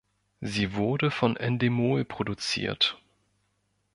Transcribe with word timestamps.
Sie 0.39 0.73
wurde 0.73 1.11
von 1.11 1.37
Endemol 1.37 2.05
produziert. 2.05 2.99